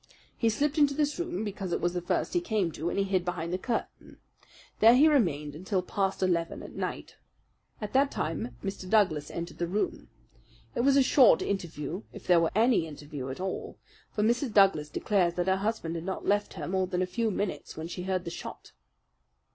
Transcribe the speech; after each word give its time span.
He 0.35 0.49
slipped 0.49 0.79
into 0.79 0.95
this 0.95 1.19
room 1.19 1.43
because 1.43 1.71
it 1.71 1.79
was 1.79 1.93
the 1.93 2.01
first 2.01 2.33
he 2.33 2.41
came 2.41 2.71
to, 2.71 2.89
and 2.89 2.97
he 2.97 3.03
hid 3.05 3.23
behind 3.23 3.53
the 3.53 3.59
curtain. 3.59 4.17
There 4.79 4.95
he 4.95 5.07
remained 5.07 5.53
until 5.53 5.83
past 5.83 6.23
eleven 6.23 6.63
at 6.63 6.71
night. 6.73 7.17
At 7.79 7.93
that 7.93 8.09
time 8.09 8.57
Mr. 8.63 8.89
Douglas 8.89 9.29
entered 9.29 9.59
the 9.59 9.67
room. 9.67 10.09
It 10.73 10.81
was 10.81 10.97
a 10.97 11.03
short 11.03 11.43
interview, 11.43 12.01
if 12.13 12.25
there 12.25 12.39
were 12.41 12.49
any 12.55 12.87
interview 12.87 13.29
at 13.29 13.39
all; 13.39 13.77
for 14.11 14.23
Mrs. 14.23 14.51
Douglas 14.55 14.89
declares 14.89 15.35
that 15.35 15.45
her 15.45 15.57
husband 15.57 15.93
had 15.93 16.03
not 16.05 16.25
left 16.25 16.55
her 16.55 16.67
more 16.67 16.87
than 16.87 17.03
a 17.03 17.05
few 17.05 17.29
minutes 17.29 17.77
when 17.77 17.87
she 17.87 18.01
heard 18.01 18.25
the 18.25 18.31
shot." 18.31 18.71